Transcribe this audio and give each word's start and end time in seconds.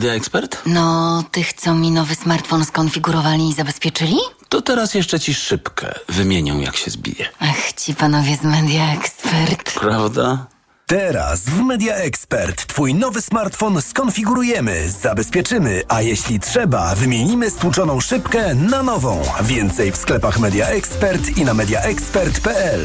The 0.00 0.12
Expert? 0.12 0.62
No, 0.66 1.24
tych, 1.30 1.52
co 1.52 1.74
mi 1.74 1.90
nowy 1.90 2.14
smartfon 2.14 2.64
skonfigurowali 2.64 3.48
i 3.48 3.54
zabezpieczyli? 3.54 4.16
To 4.48 4.62
teraz 4.62 4.94
jeszcze 4.94 5.20
ci 5.20 5.34
szybkę 5.34 5.94
wymienią, 6.08 6.60
jak 6.60 6.76
się 6.76 6.90
zbije. 6.90 7.26
Ach, 7.40 7.72
ci 7.72 7.94
panowie 7.94 8.36
z 8.36 8.42
Media 8.42 8.92
Expert. 8.92 9.72
Prawda? 9.80 10.46
Teraz 10.86 11.40
w 11.40 11.60
Media 11.62 11.94
Expert 11.94 12.66
Twój 12.66 12.94
nowy 12.94 13.22
smartfon 13.22 13.82
skonfigurujemy, 13.82 14.90
zabezpieczymy, 14.90 15.82
a 15.88 16.02
jeśli 16.02 16.40
trzeba, 16.40 16.94
wymienimy 16.94 17.50
stłuczoną 17.50 18.00
szybkę 18.00 18.54
na 18.54 18.82
nową. 18.82 19.22
Więcej 19.42 19.92
w 19.92 19.96
sklepach 19.96 20.38
Media 20.38 20.66
Expert 20.66 21.36
i 21.36 21.44
na 21.44 21.54
mediaexpert.pl. 21.54 22.84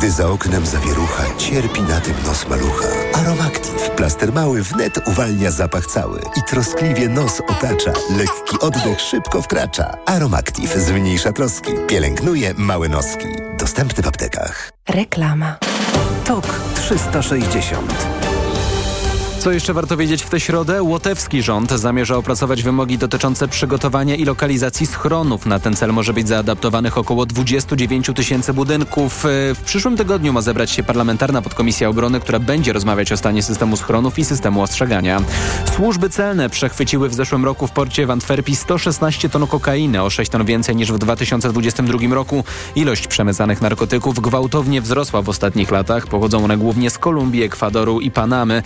Gdy 0.00 0.10
za 0.10 0.28
oknem 0.28 0.66
zawierucha, 0.66 1.22
cierpi 1.38 1.82
na 1.82 2.00
tym 2.00 2.14
nos 2.26 2.48
malucha. 2.48 2.88
Aromactive. 3.14 3.90
Plaster 3.96 4.32
mały 4.32 4.62
wnet 4.62 5.08
uwalnia 5.08 5.50
zapach 5.50 5.86
cały 5.86 6.20
i 6.36 6.42
troskliwie 6.50 7.08
nos 7.08 7.40
otacza. 7.40 7.92
Lekki 8.18 8.58
oddech 8.60 9.00
szybko 9.00 9.42
wkracza. 9.42 9.94
Aromactive 10.06 10.80
zmniejsza 10.80 11.32
troski. 11.32 11.72
Pielęgnuje 11.88 12.54
małe 12.54 12.88
noski. 12.88 13.26
Dostępny 13.58 14.02
w 14.02 14.08
aptekach. 14.08 14.72
Reklama. 14.88 15.56
TOK 16.24 16.46
360 16.74 18.29
Co 19.40 19.52
jeszcze 19.52 19.74
warto 19.74 19.96
wiedzieć 19.96 20.22
w 20.22 20.30
tę 20.30 20.40
środę? 20.40 20.82
Łotewski 20.82 21.42
rząd 21.42 21.70
zamierza 21.70 22.16
opracować 22.16 22.62
wymogi 22.62 22.98
dotyczące 22.98 23.48
przygotowania 23.48 24.14
i 24.14 24.24
lokalizacji 24.24 24.86
schronów. 24.86 25.46
Na 25.46 25.58
ten 25.58 25.76
cel 25.76 25.92
może 25.92 26.12
być 26.12 26.28
zaadaptowanych 26.28 26.98
około 26.98 27.26
29 27.26 28.10
tysięcy 28.14 28.54
budynków. 28.54 29.24
W 29.54 29.60
przyszłym 29.64 29.96
tygodniu 29.96 30.32
ma 30.32 30.40
zebrać 30.40 30.70
się 30.70 30.82
parlamentarna 30.82 31.42
podkomisja 31.42 31.88
obrony, 31.88 32.20
która 32.20 32.38
będzie 32.38 32.72
rozmawiać 32.72 33.12
o 33.12 33.16
stanie 33.16 33.42
systemu 33.42 33.76
schronów 33.76 34.18
i 34.18 34.24
systemu 34.24 34.62
ostrzegania. 34.62 35.22
Służby 35.76 36.10
celne 36.10 36.50
przechwyciły 36.50 37.08
w 37.08 37.14
zeszłym 37.14 37.44
roku 37.44 37.66
w 37.66 37.70
porcie 37.70 38.06
w 38.06 38.10
Antwerpii 38.10 38.56
116 38.56 39.28
ton 39.28 39.46
kokainy, 39.46 40.02
o 40.02 40.10
6 40.10 40.30
ton 40.30 40.44
więcej 40.44 40.76
niż 40.76 40.92
w 40.92 40.98
2022 40.98 42.14
roku. 42.14 42.44
Ilość 42.74 43.06
przemycanych 43.06 43.62
narkotyków 43.62 44.20
gwałtownie 44.20 44.80
wzrosła 44.80 45.22
w 45.22 45.28
ostatnich 45.28 45.70
latach. 45.70 46.06
Pochodzą 46.06 46.44
one 46.44 46.56
głównie 46.56 46.90
z 46.90 46.98
Kolumbii, 46.98 47.42
Ekwadoru 47.42 48.00
i 48.00 48.10
Panamy. 48.10 48.62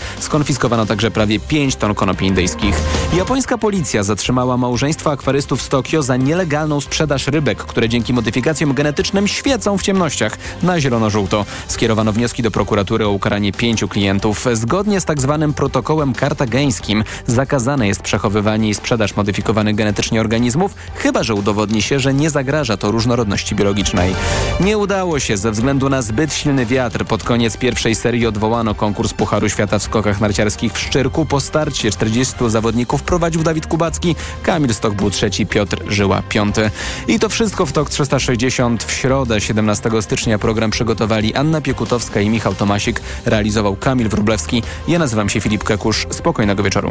Skonfiskowano 0.64 0.86
także 0.86 1.10
prawie 1.10 1.40
5 1.40 1.76
ton 1.76 1.94
konopi 1.94 2.26
indyjskich. 2.26 2.80
Japońska 3.16 3.58
policja 3.58 4.02
zatrzymała 4.02 4.56
małżeństwo 4.56 5.10
akwarystów 5.10 5.62
z 5.62 5.68
Tokio 5.68 6.02
za 6.02 6.16
nielegalną 6.16 6.80
sprzedaż 6.80 7.26
rybek, 7.26 7.58
które 7.58 7.88
dzięki 7.88 8.12
modyfikacjom 8.12 8.74
genetycznym 8.74 9.28
świecą 9.28 9.78
w 9.78 9.82
ciemnościach 9.82 10.38
na 10.62 10.80
zielono-żółto. 10.80 11.44
Skierowano 11.68 12.12
wnioski 12.12 12.42
do 12.42 12.50
prokuratury 12.50 13.06
o 13.06 13.10
ukaranie 13.10 13.52
pięciu 13.52 13.88
klientów. 13.88 14.46
Zgodnie 14.52 15.00
z 15.00 15.04
tak 15.04 15.20
zwanym 15.20 15.54
protokołem 15.54 16.14
kartageńskim 16.14 17.04
zakazane 17.26 17.88
jest 17.88 18.02
przechowywanie 18.02 18.68
i 18.68 18.74
sprzedaż 18.74 19.16
modyfikowanych 19.16 19.74
genetycznie 19.74 20.20
organizmów, 20.20 20.74
chyba 20.94 21.22
że 21.22 21.34
udowodni 21.34 21.82
się, 21.82 21.98
że 22.00 22.14
nie 22.14 22.30
zagraża 22.30 22.76
to 22.76 22.90
różnorodności 22.90 23.54
biologicznej. 23.54 24.14
Nie 24.60 24.78
udało 24.78 25.20
się 25.20 25.36
ze 25.36 25.50
względu 25.50 25.88
na 25.88 26.02
zbyt 26.02 26.34
silny 26.34 26.66
wiatr. 26.66 27.04
Pod 27.04 27.22
koniec 27.22 27.56
pierwszej 27.56 27.94
serii 27.94 28.26
odwołano 28.26 28.74
konkurs 28.74 29.12
Pucharu 29.12 29.48
Świata 29.48 29.78
w 29.78 29.82
skokach 29.82 30.20
narciarskich 30.20 30.53
w 30.54 30.78
Szczyrku. 30.78 31.26
Po 31.26 31.40
starcie 31.40 31.90
40 31.90 32.34
zawodników 32.46 33.02
prowadził 33.02 33.42
Dawid 33.42 33.66
Kubacki, 33.66 34.16
Kamil 34.42 34.74
Stok 34.74 34.94
był 34.94 35.10
trzeci, 35.10 35.46
Piotr 35.46 35.84
Żyła 35.88 36.22
piąty. 36.28 36.70
I 37.08 37.18
to 37.18 37.28
wszystko 37.28 37.66
w 37.66 37.72
TOK 37.72 37.90
360 37.90 38.84
w 38.84 38.92
środę 38.92 39.40
17 39.40 39.90
stycznia 40.00 40.38
program 40.38 40.70
przygotowali 40.70 41.34
Anna 41.34 41.60
Piekutowska 41.60 42.20
i 42.20 42.30
Michał 42.30 42.54
Tomasik. 42.54 43.00
Realizował 43.24 43.76
Kamil 43.76 44.08
Wróblewski. 44.08 44.62
Ja 44.88 44.98
nazywam 44.98 45.28
się 45.28 45.40
Filip 45.40 45.64
Kekusz. 45.64 46.06
Spokojnego 46.10 46.62
wieczoru. 46.62 46.90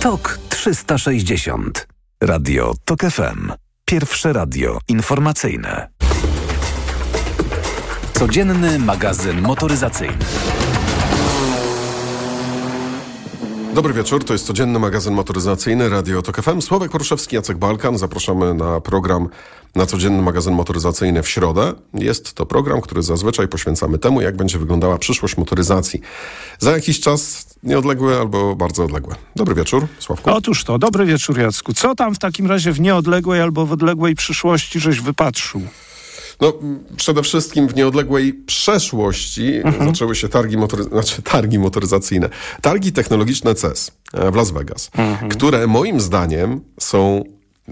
TOK 0.00 0.38
360 0.48 1.86
Radio 2.20 2.74
TOK 2.84 3.00
FM 3.00 3.52
Pierwsze 3.84 4.32
radio 4.32 4.78
informacyjne 4.88 5.88
Codzienny 8.18 8.78
magazyn 8.78 9.42
motoryzacyjny. 9.42 10.16
Dobry 13.74 13.94
wieczór, 13.94 14.24
to 14.24 14.32
jest 14.32 14.46
codzienny 14.46 14.78
magazyn 14.78 15.14
motoryzacyjny 15.14 15.88
Radio 15.88 16.22
Tok 16.22 16.42
FM. 16.42 16.60
Sławek 16.60 16.90
Poruszewski, 16.90 17.36
Jacek 17.36 17.58
Balkan. 17.58 17.98
Zapraszamy 17.98 18.54
na 18.54 18.80
program 18.80 19.28
na 19.74 19.86
codzienny 19.86 20.22
magazyn 20.22 20.54
motoryzacyjny 20.54 21.22
w 21.22 21.28
środę. 21.28 21.72
Jest 21.94 22.34
to 22.34 22.46
program, 22.46 22.80
który 22.80 23.02
zazwyczaj 23.02 23.48
poświęcamy 23.48 23.98
temu, 23.98 24.20
jak 24.20 24.36
będzie 24.36 24.58
wyglądała 24.58 24.98
przyszłość 24.98 25.36
motoryzacji. 25.36 26.00
Za 26.58 26.72
jakiś 26.72 27.00
czas 27.00 27.46
nieodległy 27.62 28.18
albo 28.18 28.56
bardzo 28.56 28.84
odległy. 28.84 29.14
Dobry 29.36 29.54
wieczór, 29.54 29.86
Sławku. 29.98 30.30
Otóż 30.30 30.64
to, 30.64 30.78
dobry 30.78 31.06
wieczór 31.06 31.38
Jacku. 31.38 31.74
Co 31.74 31.94
tam 31.94 32.14
w 32.14 32.18
takim 32.18 32.46
razie 32.46 32.72
w 32.72 32.80
nieodległej 32.80 33.40
albo 33.40 33.66
w 33.66 33.72
odległej 33.72 34.14
przyszłości 34.14 34.80
żeś 34.80 35.00
wypatrzył? 35.00 35.62
No, 36.40 36.52
przede 36.96 37.22
wszystkim 37.22 37.68
w 37.68 37.76
nieodległej 37.76 38.34
przeszłości 38.34 39.54
mhm. 39.54 39.88
zaczęły 39.88 40.14
się 40.14 40.28
targi, 40.28 40.56
znaczy, 40.90 41.22
targi 41.22 41.58
motoryzacyjne. 41.58 42.28
Targi 42.62 42.92
technologiczne 42.92 43.54
CES 43.54 43.90
w 44.32 44.34
Las 44.34 44.50
Vegas, 44.50 44.90
mhm. 44.98 45.30
które 45.30 45.66
moim 45.66 46.00
zdaniem 46.00 46.60
są 46.80 47.24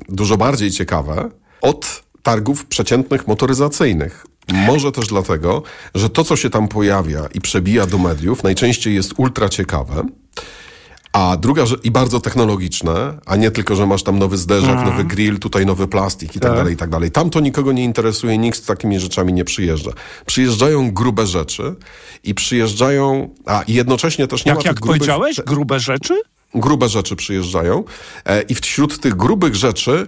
dużo 0.09 0.37
bardziej 0.37 0.71
ciekawe 0.71 1.31
od 1.61 2.03
targów 2.23 2.67
przeciętnych 2.67 3.29
motoryzacyjnych. 3.29 4.27
Może 4.53 4.93
też 4.93 5.07
dlatego, 5.07 5.63
że 5.95 6.11
to, 6.11 6.25
co 6.25 6.37
się 6.37 6.51
tam 6.51 6.69
pojawia 6.69 7.27
i 7.35 7.41
przebija 7.41 7.87
do 7.87 7.99
mediów, 7.99 8.43
najczęściej 8.43 8.95
jest 8.95 9.13
ultra 9.17 9.49
ciekawe. 9.49 10.05
A 11.15 11.37
druga 11.37 11.67
rzecz, 11.67 11.85
i 11.85 11.91
bardzo 11.91 12.21
technologiczne, 12.21 13.19
a 13.27 13.37
nie 13.37 13.51
tylko, 13.51 13.77
że 13.77 13.87
masz 13.87 14.03
tam 14.03 14.19
nowy 14.19 14.37
zderzak, 14.37 14.79
mm. 14.79 14.85
nowy 14.85 15.05
grill, 15.05 15.39
tutaj 15.39 15.67
nowy 15.67 15.89
plastik 15.89 16.37
i 16.37 16.41
tak, 16.41 16.51
tak 16.51 16.59
dalej, 16.59 16.75
i 16.75 16.77
tak 16.77 16.91
dalej. 16.91 17.11
Tam 17.11 17.31
to 17.31 17.41
nikogo 17.41 17.73
nie 17.73 17.85
interesuje, 17.85 18.39
nikt 18.39 18.59
z 18.59 18.67
takimi 18.67 19.01
rzeczami 19.01 19.33
nie 19.33 19.45
przyjeżdża. 19.45 19.91
Przyjeżdżają 20.27 20.93
grube 20.93 21.27
rzeczy 21.27 21.75
i 22.25 22.35
przyjeżdżają, 22.35 23.35
a 23.47 23.65
jednocześnie 23.69 24.27
też 24.27 24.45
nie 24.45 24.51
jak, 24.51 24.59
ma 24.59 24.65
Jak 24.65 24.75
grubych, 24.75 24.99
powiedziałeś? 24.99 25.37
Grube 25.47 25.81
rzeczy? 25.81 26.15
Grube 26.55 26.89
rzeczy 26.89 27.17
przyjeżdżają 27.17 27.85
e, 28.25 28.43
i 28.43 28.55
wśród 28.55 29.01
tych 29.01 29.15
grubych 29.15 29.55
rzeczy 29.55 30.07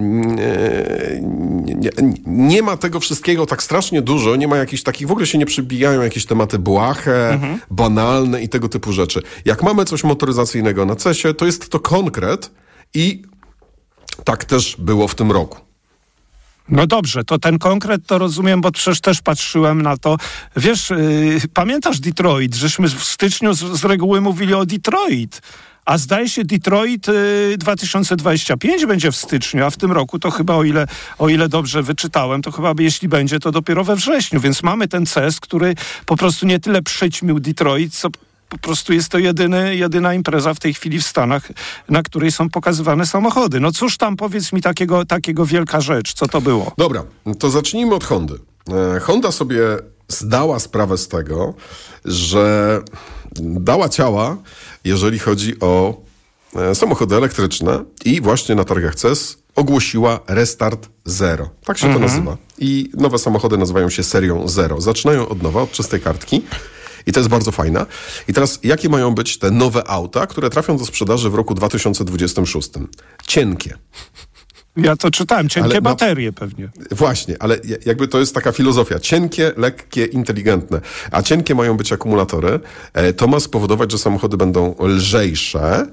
nie, 0.00 1.90
nie, 2.26 2.62
ma 2.62 2.76
tego 2.76 3.00
wszystkiego 3.00 3.46
tak 3.46 3.62
strasznie 3.62 4.02
dużo, 4.02 4.36
nie 4.36 4.48
ma 4.48 4.56
jakichś 4.56 4.82
takich, 4.82 5.08
w 5.08 5.10
ogóle 5.10 5.26
się 5.26 5.38
nie 5.38 5.46
przybijają 5.46 6.02
jakieś 6.02 6.26
tematy 6.26 6.58
błahe, 6.58 7.30
mhm. 7.30 7.60
banalne 7.70 8.42
i 8.42 8.48
tego 8.48 8.68
typu 8.68 8.92
rzeczy. 8.92 9.22
Jak 9.44 9.62
mamy 9.62 9.84
coś 9.84 10.04
motoryzacyjnego 10.04 10.86
na 10.86 10.96
CESie, 10.96 11.34
to 11.34 11.46
jest 11.46 11.68
to 11.68 11.80
konkret 11.80 12.50
i 12.94 13.22
tak 14.24 14.44
też 14.44 14.76
było 14.78 15.08
w 15.08 15.14
tym 15.14 15.32
roku. 15.32 15.70
No 16.68 16.86
dobrze, 16.86 17.24
to 17.24 17.38
ten 17.38 17.58
konkret 17.58 18.06
to 18.06 18.18
rozumiem, 18.18 18.60
bo 18.60 18.72
przecież 18.72 19.00
też 19.00 19.22
patrzyłem 19.22 19.82
na 19.82 19.96
to. 19.96 20.16
Wiesz, 20.56 20.90
yy, 20.90 21.40
pamiętasz 21.54 22.00
Detroit, 22.00 22.54
żeśmy 22.54 22.88
w 22.88 23.04
styczniu 23.04 23.54
z, 23.54 23.58
z 23.58 23.84
reguły 23.84 24.20
mówili 24.20 24.54
o 24.54 24.66
Detroit. 24.66 25.42
A 25.84 25.98
zdaje 25.98 26.28
się 26.28 26.44
Detroit 26.44 27.06
2025 27.58 28.82
y, 28.82 28.86
będzie 28.86 29.12
w 29.12 29.16
styczniu, 29.16 29.64
a 29.64 29.70
w 29.70 29.76
tym 29.76 29.92
roku 29.92 30.18
to 30.18 30.30
chyba 30.30 30.54
o 30.54 30.64
ile, 30.64 30.86
o 31.18 31.28
ile 31.28 31.48
dobrze 31.48 31.82
wyczytałem, 31.82 32.42
to 32.42 32.52
chyba 32.52 32.72
jeśli 32.78 33.08
będzie, 33.08 33.40
to 33.40 33.52
dopiero 33.52 33.84
we 33.84 33.96
wrześniu. 33.96 34.40
Więc 34.40 34.62
mamy 34.62 34.88
ten 34.88 35.06
CES, 35.06 35.40
który 35.40 35.74
po 36.06 36.16
prostu 36.16 36.46
nie 36.46 36.60
tyle 36.60 36.82
przyćmił 36.82 37.40
Detroit, 37.40 37.94
co 37.94 38.08
po 38.48 38.58
prostu 38.58 38.92
jest 38.92 39.08
to 39.08 39.18
jedyny, 39.18 39.76
jedyna 39.76 40.14
impreza 40.14 40.54
w 40.54 40.60
tej 40.60 40.74
chwili 40.74 41.00
w 41.00 41.06
Stanach, 41.06 41.48
na 41.88 42.02
której 42.02 42.32
są 42.32 42.50
pokazywane 42.50 43.06
samochody. 43.06 43.60
No 43.60 43.72
cóż 43.72 43.96
tam, 43.96 44.16
powiedz 44.16 44.52
mi 44.52 44.62
takiego, 44.62 45.04
takiego 45.04 45.46
wielka 45.46 45.80
rzecz, 45.80 46.12
co 46.12 46.28
to 46.28 46.40
było? 46.40 46.72
Dobra, 46.78 47.04
to 47.38 47.50
zacznijmy 47.50 47.94
od 47.94 48.04
Hondy. 48.04 48.34
E, 48.96 49.00
Honda 49.00 49.32
sobie 49.32 49.60
zdała 50.08 50.58
sprawę 50.58 50.98
z 50.98 51.08
tego, 51.08 51.54
że 52.04 52.78
dała 53.40 53.88
ciała 53.88 54.36
jeżeli 54.84 55.18
chodzi 55.18 55.60
o 55.60 56.00
e, 56.56 56.74
samochody 56.74 57.16
elektryczne 57.16 57.84
i 58.04 58.20
właśnie 58.20 58.54
na 58.54 58.64
targach 58.64 58.94
CES 58.94 59.38
ogłosiła 59.54 60.20
Restart 60.28 60.88
Zero. 61.04 61.50
Tak 61.64 61.78
się 61.78 61.86
Mhm. 61.86 62.02
to 62.04 62.08
nazywa. 62.12 62.36
I 62.58 62.90
nowe 62.94 63.18
samochody 63.18 63.58
nazywają 63.58 63.90
się 63.90 64.02
serią 64.02 64.48
Zero. 64.48 64.80
Zaczynają 64.80 65.28
od 65.28 65.42
nowa, 65.42 65.62
od 65.62 65.72
czystej 65.72 66.00
kartki. 66.00 66.42
I 67.06 67.12
to 67.12 67.20
jest 67.20 67.30
bardzo 67.30 67.52
fajne. 67.52 67.86
I 68.28 68.32
teraz, 68.32 68.58
jakie 68.62 68.88
mają 68.88 69.14
być 69.14 69.38
te 69.38 69.50
nowe 69.50 69.88
auta, 69.88 70.26
które 70.26 70.50
trafią 70.50 70.76
do 70.76 70.86
sprzedaży 70.86 71.30
w 71.30 71.34
roku 71.34 71.54
2026? 71.54 72.70
Cienkie. 73.26 73.78
Ja 74.76 74.96
to 74.96 75.10
czytałem, 75.10 75.48
cienkie 75.48 75.70
Ale 75.70 75.82
baterie 75.82 76.32
pewnie. 76.32 76.68
Właśnie, 76.90 77.36
ale 77.40 77.54
ja- 77.64 77.76
jakby 77.86 78.08
to 78.08 78.18
jest 78.20 78.34
taka 78.34 78.52
filozofia. 78.52 78.98
Cienkie, 79.00 79.52
lekkie, 79.56 80.04
inteligentne. 80.04 80.80
A 81.10 81.22
cienkie 81.22 81.54
mają 81.54 81.76
być 81.76 81.92
akumulatory. 81.92 82.60
E, 82.92 83.12
To 83.12 83.26
ma 83.26 83.40
spowodować, 83.40 83.92
że 83.92 83.98
samochody 83.98 84.36
będą 84.36 84.74
lżejsze 84.80 85.86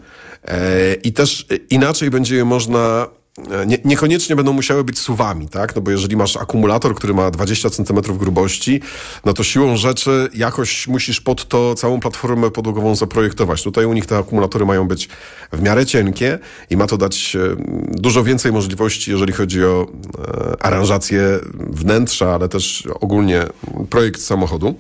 e, 0.48 0.94
i 0.94 1.14
też 1.14 1.46
inaczej 1.70 2.10
będzie 2.10 2.36
je 2.36 2.46
można... 2.46 3.08
e, 3.52 3.66
Nie, 3.66 3.78
niekoniecznie 3.86 4.36
będą 4.36 4.54
musiały 4.54 4.84
być 4.84 5.00
suwami, 5.00 5.50
tak? 5.50 5.76
No 5.76 5.82
bo 5.82 5.92
jeżeli 5.92 6.18
masz 6.18 6.38
akumulator, 6.38 6.96
który 6.96 7.14
ma 7.14 7.32
20 7.32 7.70
cm 7.70 8.02
grubości, 8.02 8.82
no 9.26 9.34
to 9.34 9.44
siłą 9.44 9.78
rzeczy 9.78 10.30
jakoś 10.34 10.88
musisz 10.88 11.22
pod 11.22 11.48
to 11.48 11.76
całą 11.76 12.00
platformę 12.00 12.52
podłogową 12.52 12.96
zaprojektować. 12.96 13.64
Tutaj 13.64 13.86
u 13.86 13.94
nich 13.94 14.06
te 14.06 14.18
akumulatory 14.18 14.66
mają 14.66 14.88
być 14.88 15.10
w 15.54 15.62
miarę 15.62 15.86
cienkie 15.86 16.40
i 16.70 16.78
ma 16.78 16.88
to 16.88 16.98
dać 16.98 17.36
e, 17.36 17.56
dużo 17.92 18.24
więcej 18.24 18.52
możliwości, 18.52 19.12
jeżeli 19.12 19.34
chodzi 19.34 19.64
o 19.64 19.88
e, 19.88 20.66
aranżację 20.66 21.40
wnętrza, 21.70 22.34
ale 22.34 22.50
też 22.50 22.88
ogólnie 23.00 23.46
projekt 23.90 24.22
samochodu. 24.22 24.76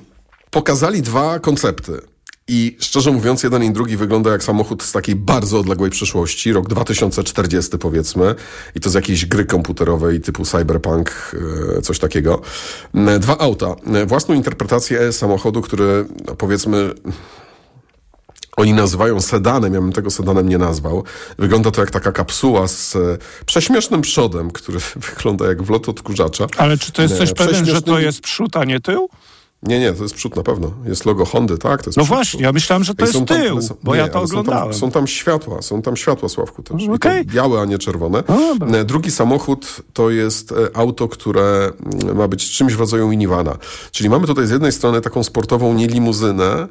Pokazali 0.51 1.01
dwa 1.01 1.39
koncepty. 1.39 2.16
I 2.47 2.77
szczerze 2.79 3.11
mówiąc, 3.11 3.44
jeden 3.44 3.63
i 3.63 3.71
drugi 3.71 3.97
wygląda 3.97 4.31
jak 4.31 4.44
samochód 4.44 4.83
z 4.83 4.91
takiej 4.91 5.15
bardzo 5.15 5.59
odległej 5.59 5.91
przyszłości, 5.91 6.53
rok 6.53 6.67
2040 6.67 7.77
powiedzmy, 7.77 8.35
i 8.75 8.79
to 8.79 8.89
z 8.89 8.94
jakiejś 8.94 9.25
gry 9.25 9.45
komputerowej 9.45 10.21
typu 10.21 10.45
cyberpunk, 10.45 11.35
e, 11.77 11.81
coś 11.81 11.99
takiego. 11.99 12.41
E, 12.95 13.19
Dwa 13.19 13.38
auta. 13.38 13.75
E, 13.94 14.05
Własną 14.05 14.35
interpretację 14.35 15.13
samochodu, 15.13 15.61
który 15.61 16.05
no, 16.27 16.35
powiedzmy 16.35 16.94
oni 18.57 18.73
nazywają 18.73 19.21
sedanem, 19.21 19.73
ja 19.73 19.81
bym 19.81 19.91
tego 19.91 20.11
sedanem 20.11 20.49
nie 20.49 20.57
nazwał. 20.57 21.03
Wygląda 21.39 21.71
to 21.71 21.81
jak 21.81 21.91
taka 21.91 22.11
kapsuła 22.11 22.67
z 22.67 22.97
prześmiesznym 23.45 24.01
przodem, 24.01 24.51
który 24.51 24.79
wygląda 25.15 25.47
jak 25.47 25.63
wlot 25.63 25.89
odkurzacza. 25.89 26.47
Ale 26.57 26.77
czy 26.77 26.91
to 26.91 27.01
jesteś 27.01 27.29
E, 27.31 27.33
pewien, 27.33 27.65
że 27.65 27.81
to 27.81 27.99
jest 27.99 28.21
przód, 28.21 28.57
a 28.57 28.65
nie 28.65 28.79
tył? 28.79 29.09
Nie, 29.63 29.80
nie, 29.80 29.94
to 29.94 30.04
jest 30.04 30.15
przód 30.15 30.36
na 30.36 30.44
pewno. 30.44 30.71
Jest 30.86 31.06
logo 31.06 31.25
Hondy, 31.25 31.57
tak? 31.57 31.86
No 31.86 31.92
przód. 31.92 32.06
właśnie, 32.07 32.42
ja 32.42 32.51
myślałem, 32.51 32.83
że 32.83 32.95
to 32.95 33.06
I 33.06 33.07
jest 33.07 33.25
tam- 33.25 33.25
tył, 33.42 33.62
są- 33.62 33.75
bo 33.83 33.95
nie, 33.95 34.01
ja 34.01 34.07
to 34.07 34.18
ale 34.19 34.27
są 34.27 34.31
tam- 34.33 34.39
oglądałem. 34.39 34.74
Są 34.74 34.92
tam 34.92 35.07
światła, 35.07 35.62
są 35.62 35.81
tam 35.81 35.98
światła, 35.98 36.30
Sławku, 36.30 36.63
też. 36.63 36.88
Okej. 36.89 37.25
białe, 37.25 37.62
a 37.62 37.65
nie 37.65 37.77
czerwone. 37.77 38.24
No 38.30 38.38
dobra. 38.59 38.80
E, 38.80 38.86
Drugi 38.86 39.12
samochód 39.12 39.81
to 39.94 40.09
jest 40.09 40.51
e, 40.51 40.56
auto, 40.77 41.07
które 41.07 41.71
mm, 42.04 42.18
ma 42.18 42.27
być 42.27 42.51
czymś 42.51 42.74
w 42.74 42.80
rodzaju 42.80 43.07
minivana. 43.07 43.57
Czyli 43.92 44.09
mamy 44.09 44.27
tutaj 44.27 44.48
z 44.48 44.50
jednej 44.50 44.71
strony 44.71 45.01
taką 45.01 45.24
sportową 45.24 45.74
nielimuzynę, 45.74 46.68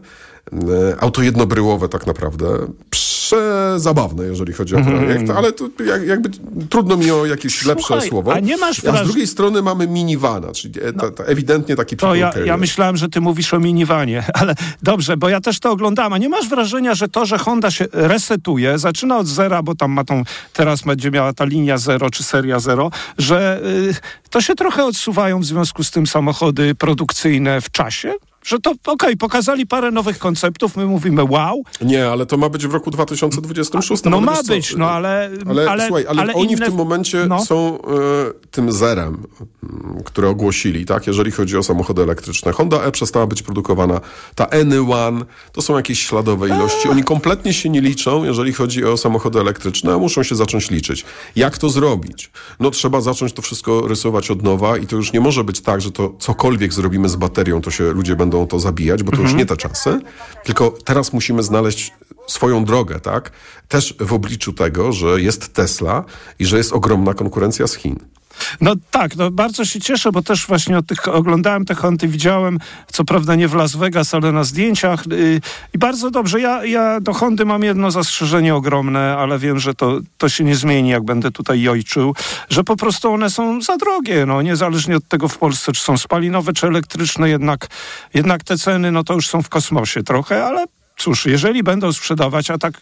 auto 1.00 1.22
jednobryłowe 1.22 1.88
tak 1.88 2.06
naprawdę, 2.06 2.46
przezabawne, 2.90 4.24
jeżeli 4.24 4.52
chodzi 4.52 4.76
o 4.76 4.84
projekt, 4.84 5.30
ale 5.30 5.52
to 5.52 5.68
jak, 5.86 6.06
jakby 6.06 6.30
trudno 6.70 6.96
mi 6.96 7.10
o 7.10 7.26
jakieś 7.26 7.64
lepsze 7.64 7.86
Mhm. 7.86 8.00
Słuchaj, 8.00 8.08
słowo. 8.08 8.32
a 8.32 8.40
nie 8.40 8.56
masz 8.56 8.84
a 8.84 9.04
z 9.04 9.06
drugiej 9.06 9.26
strony 9.26 9.62
mamy 9.62 9.86
minivana, 9.86 10.52
czyli 10.52 10.80
e, 10.82 10.92
ta, 10.92 11.10
ta, 11.10 11.24
ewidentnie 11.24 11.76
taki 11.76 11.96
To 11.96 12.14
ja, 12.14 12.32
ja 12.44 12.56
myślałem, 12.56 12.96
że 12.96 13.08
ty 13.08 13.20
mówisz 13.20 13.54
o 13.54 13.60
miniwanie, 13.60 14.24
ale 14.40 14.54
dobrze, 14.82 15.16
bo 15.16 15.28
ja 15.28 15.40
też 15.40 15.60
to 15.60 15.70
oglądałem. 15.70 16.12
A 16.12 16.18
nie 16.18 16.28
masz 16.28 16.48
wrażenia, 16.48 16.94
że 16.94 17.08
to, 17.08 17.26
że 17.26 17.38
Honda 17.38 17.70
się 17.70 17.86
resetuje, 17.92 18.78
zaczyna 18.78 19.18
od 19.18 19.26
zera, 19.26 19.62
bo 19.62 19.74
tam 19.74 19.92
ma 19.92 20.04
tą, 20.04 20.22
teraz 20.52 20.82
będzie 20.82 21.10
miała 21.10 21.32
ta 21.32 21.44
linia 21.44 21.78
zero 21.78 22.10
czy 22.10 22.22
seria 22.22 22.60
zero, 22.60 22.90
że 23.18 23.60
y, 23.64 23.94
to 24.30 24.40
się 24.40 24.54
trochę 24.54 24.84
odsuwają 24.84 25.40
w 25.40 25.44
związku 25.44 25.84
z 25.84 25.90
tym 25.90 26.06
samochody 26.06 26.74
produkcyjne 26.74 27.60
w 27.60 27.70
czasie? 27.70 28.14
Że 28.46 28.58
to, 28.58 28.74
okej, 28.86 29.16
pokazali 29.16 29.66
parę 29.66 29.90
nowych 29.90 30.18
konceptów, 30.18 30.76
my 30.76 30.86
mówimy 30.86 31.24
wow, 31.24 31.62
Nie, 31.80 32.06
ale 32.08 32.26
to 32.26 32.36
ma 32.36 32.48
być 32.48 32.66
w 32.66 32.72
roku 32.72 32.90
2026. 32.90 34.02
no 34.04 34.20
ma 34.20 34.36
co, 34.36 34.42
być, 34.42 34.76
no 34.76 34.90
ale... 34.90 35.30
Ale, 35.48 35.70
ale 35.70 35.86
słuchaj, 35.86 36.04
ale, 36.08 36.22
ale 36.22 36.34
oni 36.34 36.56
inne- 36.56 36.66
w 36.66 36.68
tym 36.68 36.74
momencie 36.74 37.26
no. 37.28 37.44
są 37.44 37.78
e, 37.78 38.48
tym 38.50 38.72
zerem, 38.72 39.22
m, 39.62 40.02
które 40.04 40.28
ogłosili, 40.28 40.84
tak, 40.84 41.06
jeżeli 41.06 41.30
chodzi 41.30 41.56
o 41.56 41.62
samochody 41.62 42.02
elektryczne. 42.02 42.52
Honda 42.52 42.82
E 42.82 42.92
przestała 42.92 43.26
być 43.26 43.42
produkowana. 43.42 44.00
Ta 44.34 44.48
Any-One 44.50 45.24
to 45.52 45.62
są 45.62 45.76
jakieś 45.76 46.06
śladowe 46.06 46.48
ilości. 46.48 46.88
Oni 46.88 47.04
kompletnie 47.04 47.52
się 47.52 47.68
nie 47.68 47.80
liczą, 47.80 48.24
jeżeli 48.24 48.52
chodzi 48.52 48.84
o 48.84 48.96
samochody 48.96 49.40
elektryczne, 49.40 49.94
a 49.94 49.98
muszą 49.98 50.22
się 50.22 50.34
zacząć 50.34 50.70
liczyć. 50.70 51.04
Jak 51.36 51.58
to 51.58 51.70
zrobić? 51.70 52.30
No 52.60 52.70
trzeba 52.70 53.00
zacząć 53.00 53.32
to 53.32 53.42
wszystko 53.42 53.88
rysować 53.88 54.30
od 54.30 54.42
nowa 54.42 54.76
i 54.76 54.86
to 54.86 54.96
już 54.96 55.12
nie 55.12 55.20
może 55.20 55.44
być 55.44 55.60
tak, 55.60 55.80
że 55.80 55.92
to 55.92 56.14
cokolwiek 56.18 56.72
zrobimy 56.72 57.08
z 57.08 57.16
baterią, 57.16 57.60
to 57.60 57.70
się 57.70 57.84
ludzie 57.92 58.16
będą 58.16 58.35
to 58.44 58.60
zabijać, 58.60 59.02
bo 59.02 59.12
to 59.12 59.22
już 59.22 59.34
nie 59.34 59.46
te 59.46 59.56
czasy. 59.56 60.00
Tylko 60.44 60.70
teraz 60.84 61.12
musimy 61.12 61.42
znaleźć 61.42 61.92
swoją 62.26 62.64
drogę, 62.64 63.00
tak? 63.00 63.32
Też 63.68 63.94
w 64.00 64.12
obliczu 64.12 64.52
tego, 64.52 64.92
że 64.92 65.20
jest 65.20 65.52
Tesla 65.54 66.04
i 66.38 66.46
że 66.46 66.56
jest 66.56 66.72
ogromna 66.72 67.14
konkurencja 67.14 67.66
z 67.66 67.74
Chin. 67.74 68.15
No 68.60 68.74
tak, 68.90 69.16
no 69.16 69.30
bardzo 69.30 69.64
się 69.64 69.80
cieszę, 69.80 70.12
bo 70.12 70.22
też 70.22 70.46
właśnie 70.46 70.82
tych, 70.82 71.08
oglądałem 71.08 71.64
te 71.64 71.74
Honty, 71.74 72.08
widziałem, 72.08 72.58
co 72.92 73.04
prawda 73.04 73.34
nie 73.34 73.48
w 73.48 73.54
Las 73.54 73.76
Vegas, 73.76 74.14
ale 74.14 74.32
na 74.32 74.44
zdjęciach 74.44 75.06
yy, 75.06 75.40
i 75.74 75.78
bardzo 75.78 76.10
dobrze. 76.10 76.40
Ja, 76.40 76.64
ja 76.64 77.00
do 77.00 77.12
Hondy 77.12 77.44
mam 77.44 77.62
jedno 77.62 77.90
zastrzeżenie 77.90 78.54
ogromne, 78.54 79.16
ale 79.18 79.38
wiem, 79.38 79.58
że 79.58 79.74
to, 79.74 79.98
to 80.18 80.28
się 80.28 80.44
nie 80.44 80.56
zmieni, 80.56 80.88
jak 80.88 81.04
będę 81.04 81.30
tutaj 81.30 81.60
jojczył, 81.60 82.14
że 82.50 82.64
po 82.64 82.76
prostu 82.76 83.12
one 83.12 83.30
są 83.30 83.62
za 83.62 83.76
drogie, 83.76 84.26
no 84.26 84.42
niezależnie 84.42 84.96
od 84.96 85.08
tego 85.08 85.28
w 85.28 85.38
Polsce, 85.38 85.72
czy 85.72 85.82
są 85.82 85.98
spalinowe, 85.98 86.52
czy 86.52 86.66
elektryczne, 86.66 87.28
jednak, 87.28 87.66
jednak 88.14 88.44
te 88.44 88.58
ceny, 88.58 88.92
no 88.92 89.04
to 89.04 89.14
już 89.14 89.28
są 89.28 89.42
w 89.42 89.48
kosmosie 89.48 90.02
trochę, 90.02 90.44
ale 90.44 90.64
cóż, 90.96 91.26
jeżeli 91.26 91.62
będą 91.62 91.92
sprzedawać, 91.92 92.50
a 92.50 92.58
tak 92.58 92.80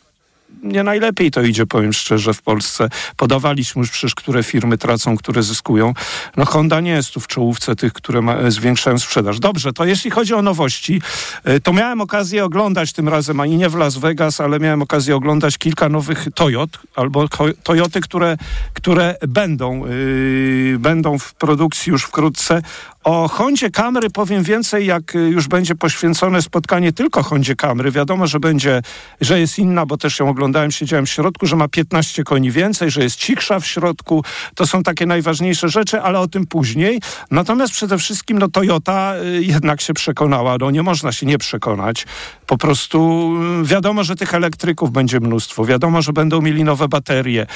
nie 0.63 0.83
najlepiej 0.83 1.31
to 1.31 1.43
idzie, 1.43 1.67
powiem 1.67 1.93
szczerze, 1.93 2.35
w 2.35 2.43
Polsce. 2.43 2.89
Podawaliśmy 3.17 3.81
już 3.81 3.91
przecież, 3.91 4.15
które 4.15 4.43
firmy 4.43 4.79
tracą, 4.79 5.17
które 5.17 5.43
zyskują. 5.43 5.95
No 6.37 6.45
Honda 6.45 6.81
nie 6.81 6.91
jest 6.91 7.11
tu 7.11 7.21
w 7.21 7.27
czołówce 7.27 7.77
tych, 7.77 7.93
które 7.93 8.23
ma, 8.23 8.51
zwiększają 8.51 8.99
sprzedaż. 8.99 9.41
Dobrze, 9.41 9.73
to 9.73 9.85
jeśli 9.85 10.11
chodzi 10.11 10.35
o 10.35 10.43
nowości, 10.43 11.03
y, 11.49 11.61
to 11.61 11.73
miałem 11.73 12.01
okazję 12.01 12.45
oglądać 12.45 12.93
tym 12.93 13.09
razem, 13.09 13.41
a 13.41 13.47
i 13.47 13.57
nie 13.57 13.69
w 13.69 13.75
Las 13.75 13.99
Vegas, 13.99 14.41
ale 14.41 14.61
miałem 14.61 14.83
okazję 14.83 15.17
oglądać 15.17 15.59
kilka 15.59 15.89
nowych 15.89 16.27
Toyot, 16.35 16.79
albo 16.97 17.29
Toyoty, 17.63 18.01
które, 18.01 18.37
które 18.73 19.17
będą, 19.29 19.87
yy, 19.87 20.79
będą 20.79 21.19
w 21.19 21.35
produkcji 21.35 21.91
już 21.91 22.03
wkrótce. 22.05 22.63
O 23.05 23.29
Hondzie 23.29 23.71
Camry 23.71 24.11
powiem 24.11 24.43
więcej, 24.43 24.87
jak 24.87 25.15
y, 25.15 25.19
już 25.19 25.49
będzie 25.49 25.75
poświęcone 25.75 26.43
spotkanie 26.43 26.93
tylko 26.93 27.23
Hondzie 27.23 27.57
Camry. 27.57 27.91
Wiadomo, 27.91 28.27
że 28.27 28.41
będzie, 28.41 28.83
że 29.21 29.41
jest 29.41 29.59
inna, 29.59 29.87
bo 29.87 29.97
też 29.97 30.19
ją 30.19 30.29
oglądałem, 30.29 30.71
siedziałem 30.71 31.07
w 31.07 31.11
środku, 31.11 31.47
że 31.47 31.57
ma 31.57 31.69
15 31.69 32.25
koni 32.25 32.51
więcej, 32.51 32.91
że 32.91 33.03
jest 33.03 33.17
cichsza 33.17 33.61
w 33.61 33.67
środku. 33.67 34.25
To 34.55 34.67
są 34.67 34.83
takie 34.83 35.07
najważniejsze 35.07 35.69
rzeczy, 35.69 36.01
ale 36.01 36.21
o 36.21 36.29
tym 36.29 36.47
później. 36.47 37.01
Natomiast 37.31 37.73
przede 37.73 37.99
wszystkim 37.99 38.39
no, 38.39 38.49
Toyota 38.49 39.15
y, 39.17 39.43
jednak 39.43 39.81
się 39.81 39.95
przekonała. 39.95 40.57
No, 40.61 40.71
nie 40.71 40.83
można 40.83 41.13
się 41.13 41.27
nie 41.27 41.39
przekonać. 41.39 42.07
Po 42.47 42.59
prostu 42.59 43.31
y, 43.63 43.67
wiadomo, 43.67 44.05
że 44.05 44.17
tych 44.17 44.35
elektryków 44.35 44.93
będzie 44.93 45.21
mnóstwo. 45.21 45.65
Wiadomo, 45.65 46.03
że 46.03 46.13
będą 46.13 46.43
mieli 46.43 46.65
nowe 46.65 46.89
baterie 46.89 47.47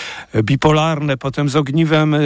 bipolarne, 0.42 1.16
potem 1.16 1.48
z 1.48 1.56
ogniwem, 1.56 2.16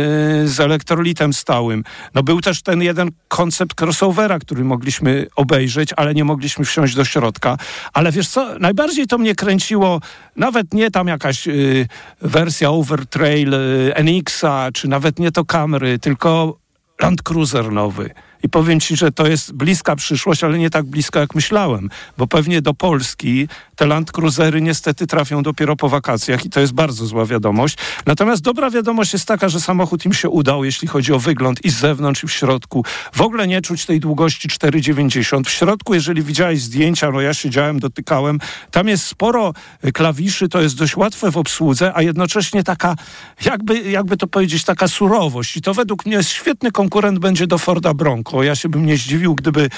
z 0.45 0.61
elektrolitem 0.61 1.33
stałym. 1.33 1.85
No 2.15 2.23
był 2.23 2.41
też 2.41 2.63
ten 2.63 2.83
jeden 2.83 3.12
koncept 3.29 3.81
crossovera, 3.81 4.39
który 4.39 4.65
mogliśmy 4.65 5.27
obejrzeć, 5.37 5.91
ale 5.97 6.15
nie 6.15 6.25
mogliśmy 6.25 6.65
wsiąść 6.65 6.95
do 6.95 7.05
środka. 7.05 7.57
Ale 7.93 8.13
wiesz 8.13 8.29
co, 8.29 8.59
najbardziej 8.59 9.07
to 9.07 9.19
mnie 9.19 9.35
kręciło 9.35 10.01
nawet 10.37 10.75
nie 10.75 10.91
tam 10.91 11.09
jakaś 11.09 11.49
y, 11.49 11.89
wersja 12.21 12.71
Overtrail 12.71 13.55
y, 13.55 13.93
NX-a, 13.97 14.73
czy 14.73 14.89
nawet 14.89 15.19
nie 15.19 15.33
to 15.33 15.45
Camry, 15.45 15.99
tylko 15.99 16.59
Land 17.01 17.23
Cruiser 17.23 17.73
nowy. 17.73 18.11
I 18.43 18.49
powiem 18.49 18.81
ci, 18.81 18.97
że 18.97 19.13
to 19.13 19.27
jest 19.27 19.53
bliska 19.53 19.97
przyszłość, 19.97 20.45
ale 20.45 20.59
nie 20.59 20.71
tak 20.71 20.85
bliska 20.85 21.21
jak 21.21 21.35
myślałem, 21.35 21.91
bo 22.19 22.27
pewnie 22.27 22.63
do 22.63 22.75
Polski 22.75 23.49
te 23.77 23.87
Land 23.87 24.13
Cruisery 24.13 24.63
niestety 24.63 25.07
trafią 25.07 25.43
dopiero 25.43 25.77
po 25.77 25.89
wakacjach 25.89 26.45
i 26.45 26.51
to 26.51 26.61
jest 26.61 26.73
bardzo 26.73 27.07
zła 27.07 27.27
wiadomość. 27.27 27.77
Natomiast 28.07 28.43
dobra 28.43 28.71
wiadomość 28.71 29.13
jest 29.13 29.27
taka, 29.27 29.49
że 29.49 29.61
samochód 29.61 30.05
im 30.07 30.13
się 30.13 30.29
udał, 30.29 30.65
jeśli 30.65 30.89
chodzi 30.89 31.13
o 31.13 31.19
wygląd 31.19 31.65
i 31.65 31.71
z 31.71 31.77
zewnątrz 31.77 32.25
i 32.25 32.27
w 32.27 32.33
środku. 32.33 32.85
W 33.13 33.21
ogóle 33.21 33.47
nie 33.47 33.63
czuć 33.63 33.87
tej 33.87 34.01
długości 34.01 34.49
4,90. 34.49 35.45
W 35.45 35.51
środku, 35.51 35.95
jeżeli 35.95 36.23
widziałeś 36.23 36.63
zdjęcia, 36.63 37.11
no 37.11 37.21
ja 37.21 37.35
siedziałem, 37.35 37.81
dotykałem, 37.81 38.39
tam 38.71 38.89
jest 38.89 39.07
sporo 39.07 39.53
y, 39.85 39.93
klawiszy, 39.93 40.49
to 40.49 40.61
jest 40.61 40.77
dość 40.77 40.97
łatwe 40.97 41.31
w 41.31 41.37
obsłudze, 41.37 41.93
a 41.95 42.03
jednocześnie 42.03 42.65
taka, 42.65 42.97
jakby, 43.45 43.91
jakby 43.91 44.17
to 44.17 44.27
powiedzieć, 44.27 44.65
taka 44.65 44.89
surowość. 44.89 45.57
I 45.57 45.63
to 45.63 45.75
według 45.75 46.07
mnie 46.07 46.17
jest 46.17 46.31
świetny 46.31 46.71
konkurent 46.71 47.19
będzie 47.19 47.47
do 47.47 47.59
Forda 47.59 47.95
Bronco. 47.95 48.32
Spoko. 48.33 48.43
Ja 48.43 48.57
się 48.57 48.69
bym 48.69 48.87
nie 48.87 48.97
zdziwił, 48.97 49.35
gdyby 49.35 49.69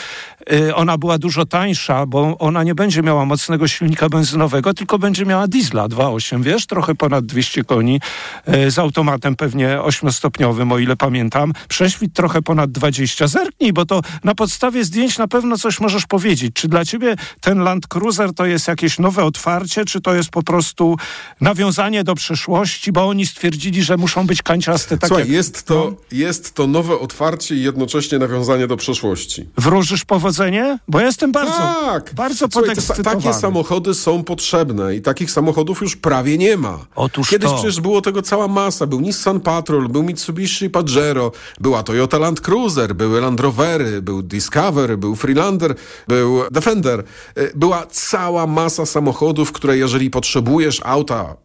y, 0.53 0.75
ona 0.75 0.99
była 0.99 1.19
dużo 1.19 1.47
tańsza, 1.47 2.07
bo 2.07 2.39
ona 2.39 2.63
nie 2.63 2.75
będzie 2.75 3.03
miała 3.03 3.25
mocnego 3.25 3.69
silnika 3.69 4.09
benzynowego, 4.09 4.75
tylko 4.75 4.99
będzie 4.99 5.27
miała 5.27 5.47
diesla 5.47 5.89
2.8, 5.89 6.43
wiesz, 6.43 6.67
trochę 6.67 6.95
ponad 6.95 7.27
200 7.27 7.65
koni, 7.65 8.01
y, 8.49 8.71
z 8.71 8.79
automatem 8.79 9.37
pewnie 9.37 9.79
8-stopniowym, 9.79 10.73
o 10.73 10.79
ile 10.79 10.97
pamiętam. 10.97 11.53
Prześwit 11.69 12.15
trochę 12.15 12.43
ponad 12.43 12.71
20. 12.73 13.27
Zerknij, 13.27 13.73
bo 13.73 13.87
to 13.87 14.01
na 14.25 14.35
podstawie 14.35 14.85
zdjęć 14.85 15.19
na 15.19 15.29
pewno 15.29 15.59
coś 15.59 15.81
możesz 15.81 16.07
powiedzieć. 16.07 16.53
Czy 16.55 16.69
dla 16.69 16.85
ciebie 16.85 17.17
ten 17.41 17.59
Land 17.59 17.87
Cruiser 17.87 18.35
to 18.35 18.47
jest 18.47 18.69
jakieś 18.69 18.99
nowe 18.99 19.25
otwarcie, 19.25 19.85
czy 19.85 20.01
to 20.01 20.15
jest 20.15 20.31
po 20.31 20.43
prostu 20.43 20.97
nawiązanie 21.41 22.05
do 22.05 22.15
przeszłości, 22.15 22.93
bo 22.93 23.09
oni 23.09 23.27
stwierdzili, 23.27 23.83
że 23.83 23.97
muszą 23.97 24.27
być 24.27 24.43
kanciaste. 24.43 24.99
Tak 24.99 25.09
Słuchaj, 25.09 25.27
jak, 25.27 25.33
jest 25.33 25.67
to, 25.67 25.97
jest 26.13 26.55
to 26.55 26.67
nowe 26.67 26.99
otwarcie 26.99 27.55
i 27.55 27.63
jednocześnie 27.63 28.19
nawiązanie 28.19 28.44
do 28.69 28.77
przeszłości. 28.77 29.49
Wróżysz 29.59 30.05
powodzenie? 30.05 30.79
Bo 30.89 31.01
jestem 31.01 31.33
bardzo, 31.33 31.53
Tak! 31.53 32.15
bardzo 32.15 32.47
Słuchaj, 32.53 32.77
takie 33.05 33.35
samochody 33.35 33.95
są 33.95 34.25
potrzebne 34.25 34.97
i 34.97 35.03
takich 35.03 35.31
samochodów 35.31 35.81
już 35.81 35.97
prawie 35.97 36.39
nie 36.39 36.57
ma. 36.57 36.79
Otóż 36.97 37.29
Kiedyś 37.29 37.51
to. 37.51 37.55
przecież 37.57 37.81
było 37.81 38.01
tego 38.01 38.23
cała 38.23 38.49
masa. 38.49 38.87
Był 38.87 39.01
Nissan 39.01 39.41
Patrol, 39.41 39.89
był 39.89 40.03
Mitsubishi 40.03 40.71
Pajero, 40.71 41.33
była 41.61 41.83
Toyota 41.83 42.19
Land 42.19 42.41
Cruiser, 42.41 42.95
były 42.95 43.21
Land 43.21 43.41
Rovery, 43.41 44.03
był 44.03 44.23
Discovery, 44.23 44.97
był 44.97 45.17
Freelander, 45.17 45.75
był 46.09 46.41
Defender. 46.51 47.05
Y, 47.39 47.53
Była 47.55 47.87
cała 47.87 48.47
masa 48.47 48.87
samochodów, 48.87 49.53
które 49.53 49.79
jeżeli 49.79 50.11
potrzebujesz 50.11 50.81
auta 50.85 51.37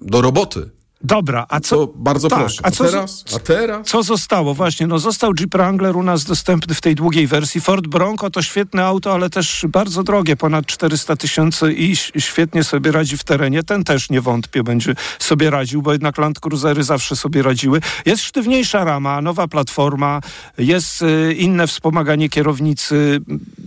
do 0.00 0.20
roboty, 0.20 0.70
Dobra, 1.04 1.46
a 1.48 1.60
co... 1.60 1.76
to 1.76 1.92
bardzo 1.96 2.28
tak, 2.28 2.38
proszę. 2.38 2.60
A 2.62 2.70
co, 2.70 2.84
teraz? 2.84 3.24
A 3.36 3.38
teraz? 3.38 3.88
co 3.88 4.02
zostało? 4.02 4.54
Właśnie, 4.54 4.86
no 4.86 4.98
został 4.98 5.32
Jeep 5.40 5.52
Wrangler 5.52 5.96
u 5.96 6.02
nas 6.02 6.24
dostępny 6.24 6.74
w 6.74 6.80
tej 6.80 6.94
długiej 6.94 7.26
wersji. 7.26 7.60
Ford 7.60 7.86
Bronco 7.86 8.30
to 8.30 8.42
świetne 8.42 8.84
auto, 8.84 9.12
ale 9.12 9.30
też 9.30 9.66
bardzo 9.68 10.02
drogie, 10.02 10.36
ponad 10.36 10.66
400 10.66 11.16
tysięcy 11.16 11.72
i 11.72 11.96
świetnie 12.18 12.64
sobie 12.64 12.92
radzi 12.92 13.16
w 13.16 13.24
terenie. 13.24 13.62
Ten 13.62 13.84
też 13.84 14.10
nie 14.10 14.20
wątpię 14.20 14.62
będzie 14.62 14.94
sobie 15.18 15.50
radził, 15.50 15.82
bo 15.82 15.92
jednak 15.92 16.18
Land 16.18 16.40
Cruisery 16.40 16.82
zawsze 16.82 17.16
sobie 17.16 17.42
radziły. 17.42 17.80
Jest 18.06 18.22
sztywniejsza 18.22 18.84
rama, 18.84 19.22
nowa 19.22 19.48
platforma, 19.48 20.20
jest 20.58 21.02
y, 21.02 21.34
inne 21.34 21.66
wspomaganie 21.66 22.28
kierownicy. 22.28 23.20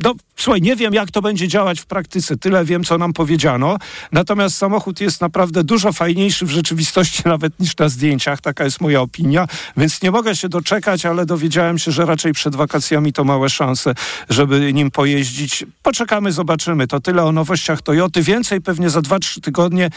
No, 0.03 0.13
słuchaj, 0.35 0.61
nie 0.61 0.75
wiem 0.75 0.93
jak 0.93 1.11
to 1.11 1.21
będzie 1.21 1.47
działać 1.47 1.79
w 1.79 1.85
praktyce, 1.85 2.37
tyle 2.37 2.65
wiem 2.65 2.83
co 2.83 2.97
nam 2.97 3.13
powiedziano. 3.13 3.77
Natomiast 4.11 4.57
samochód 4.57 5.01
jest 5.01 5.21
naprawdę 5.21 5.63
dużo 5.63 5.93
fajniejszy 5.93 6.45
w 6.45 6.49
rzeczywistości 6.49 7.24
nawet 7.35 7.59
niż 7.59 7.77
na 7.77 7.89
zdjęciach, 7.89 8.41
taka 8.41 8.63
jest 8.63 8.81
moja 8.81 9.01
opinia, 9.01 9.47
więc 9.77 10.01
nie 10.01 10.11
mogę 10.11 10.35
się 10.35 10.49
doczekać, 10.49 11.05
ale 11.05 11.25
dowiedziałem 11.25 11.77
się, 11.79 11.91
że 11.91 12.05
raczej 12.05 12.33
przed 12.33 12.55
wakacjami 12.55 13.13
to 13.13 13.23
małe 13.23 13.49
szanse, 13.49 13.93
żeby 14.29 14.73
nim 14.73 14.91
pojeździć. 14.91 15.65
Poczekamy, 15.83 16.31
zobaczymy. 16.31 16.87
To 16.87 16.99
tyle 16.99 17.23
o 17.23 17.31
nowościach 17.31 17.81
Toyoty. 17.81 18.21
Więcej 18.21 18.61
pewnie 18.61 18.89
za 18.89 18.99
2-3 18.99 19.41
tygodnie, 19.41 19.89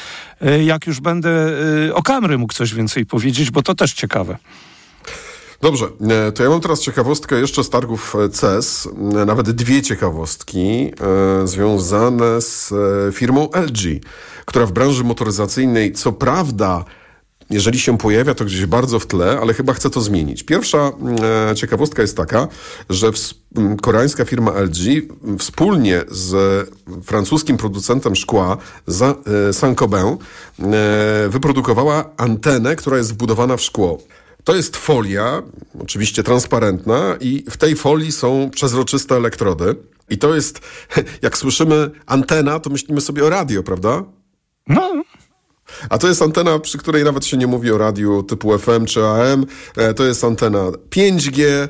y, 0.42 0.64
jak 0.64 0.86
już 0.86 1.00
będę 1.00 1.48
y, 1.88 1.94
o 1.94 2.02
Camry 2.02 2.38
mógł 2.38 2.52
coś 2.52 2.74
więcej 2.74 3.06
powiedzieć, 3.06 3.50
bo 3.50 3.62
to 3.62 3.74
też 3.74 3.92
ciekawe. 3.92 4.38
Dobrze, 5.60 5.86
e, 6.10 6.32
to 6.32 6.42
ja 6.42 6.50
mam 6.50 6.60
teraz 6.60 6.80
ciekawostkę 6.80 7.40
jeszcze 7.40 7.64
z 7.64 7.70
targów 7.70 8.16
e, 8.16 8.28
CES, 8.28 8.88
e, 9.22 9.24
nawet 9.24 9.50
dwie 9.50 9.82
ciekawostki 9.82 10.60
e, 10.60 11.46
związane 11.46 12.40
z 12.40 12.72
e, 12.72 13.12
firmą 13.12 13.48
LG, 13.54 14.00
która 14.44 14.66
w 14.66 14.72
branży 14.72 15.04
motoryzacyjnej, 15.04 15.92
co 15.92 16.12
prawda, 16.12 16.84
jeżeli 17.50 17.78
się 17.78 17.98
pojawia, 17.98 18.34
to 18.34 18.44
gdzieś 18.44 18.66
bardzo 18.66 18.98
w 18.98 19.06
tle, 19.06 19.38
ale 19.42 19.54
chyba 19.54 19.72
chce 19.72 19.90
to 19.90 20.00
zmienić. 20.00 20.42
Pierwsza 20.42 20.92
e, 21.50 21.54
ciekawostka 21.54 22.02
jest 22.02 22.16
taka, 22.16 22.48
że 22.90 23.06
ws- 23.10 23.34
m, 23.56 23.76
koreańska 23.76 24.24
firma 24.24 24.52
LG 24.60 24.78
wspólnie 25.38 26.02
z 26.08 26.34
francuskim 27.04 27.56
producentem 27.56 28.16
szkła 28.16 28.56
e, 28.88 29.52
Saint-Gobain 29.52 30.16
e, 30.16 31.28
wyprodukowała 31.28 32.10
antenę, 32.16 32.76
która 32.76 32.96
jest 32.96 33.12
wbudowana 33.12 33.56
w 33.56 33.62
szkło. 33.62 33.98
To 34.44 34.54
jest 34.54 34.76
folia, 34.76 35.42
oczywiście 35.80 36.22
transparentna, 36.22 37.16
i 37.20 37.44
w 37.50 37.56
tej 37.56 37.76
folii 37.76 38.12
są 38.12 38.50
przezroczyste 38.50 39.16
elektrody. 39.16 39.74
I 40.10 40.18
to 40.18 40.34
jest, 40.34 40.60
jak 41.22 41.38
słyszymy 41.38 41.90
antena, 42.06 42.60
to 42.60 42.70
myślimy 42.70 43.00
sobie 43.00 43.24
o 43.24 43.30
radio, 43.30 43.62
prawda? 43.62 44.04
No, 44.68 45.02
A 45.90 45.98
to 45.98 46.08
jest 46.08 46.22
antena, 46.22 46.58
przy 46.58 46.78
której 46.78 47.04
nawet 47.04 47.26
się 47.26 47.36
nie 47.36 47.46
mówi 47.46 47.70
o 47.72 47.78
radiu 47.78 48.22
typu 48.22 48.58
FM 48.58 48.86
czy 48.86 49.04
AM. 49.04 49.46
E, 49.76 49.94
To 49.94 50.04
jest 50.04 50.24
antena 50.24 50.70
5G, 50.90 51.44
e, 51.44 51.62
e, 51.62 51.68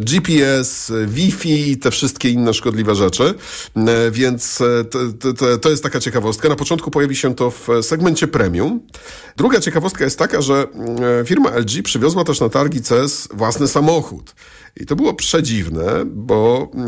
GPS, 0.00 0.90
e, 0.90 1.06
Wi-Fi 1.06 1.70
i 1.70 1.76
te 1.78 1.90
wszystkie 1.90 2.30
inne 2.30 2.54
szkodliwe 2.54 2.94
rzeczy. 2.94 3.34
E, 3.76 4.10
Więc 4.10 4.60
e, 4.60 4.84
to, 4.84 4.98
to- 5.20 5.32
to, 5.32 5.58
to 5.58 5.70
jest 5.70 5.82
taka 5.82 6.00
ciekawostka. 6.00 6.48
Na 6.48 6.56
początku 6.56 6.90
pojawi 6.90 7.16
się 7.16 7.34
to 7.34 7.50
w 7.50 7.68
segmencie 7.82 8.28
premium. 8.28 8.80
Druga 9.36 9.60
ciekawostka 9.60 10.04
jest 10.04 10.18
taka, 10.18 10.42
że 10.42 10.66
e, 11.20 11.24
firma 11.24 11.50
LG 11.50 11.82
przywiozła 11.84 12.24
też 12.24 12.40
na 12.40 12.48
targi 12.48 12.82
CES 12.82 13.28
własny 13.34 13.68
samochód. 13.68 14.34
I 14.80 14.86
to 14.86 14.96
było 14.96 15.14
przedziwne, 15.14 15.84
bo, 16.06 16.68
e, 16.74 16.78